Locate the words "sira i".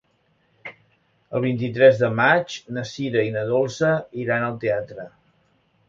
2.95-3.37